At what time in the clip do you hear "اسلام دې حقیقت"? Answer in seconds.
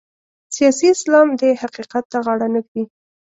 0.95-2.03